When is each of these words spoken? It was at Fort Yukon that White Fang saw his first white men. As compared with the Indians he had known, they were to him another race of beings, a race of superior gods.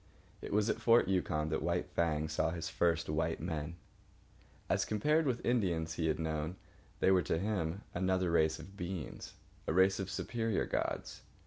It 0.41 0.51
was 0.51 0.67
at 0.67 0.81
Fort 0.81 1.07
Yukon 1.07 1.49
that 1.49 1.61
White 1.61 1.85
Fang 1.91 2.27
saw 2.27 2.49
his 2.49 2.69
first 2.69 3.07
white 3.07 3.39
men. 3.39 3.75
As 4.67 4.83
compared 4.83 5.27
with 5.27 5.43
the 5.43 5.47
Indians 5.49 5.93
he 5.93 6.07
had 6.07 6.17
known, 6.17 6.55
they 7.01 7.11
were 7.11 7.21
to 7.21 7.37
him 7.37 7.83
another 7.93 8.31
race 8.31 8.57
of 8.57 8.75
beings, 8.75 9.33
a 9.67 9.73
race 9.73 9.99
of 9.99 10.09
superior 10.09 10.65
gods. 10.65 11.21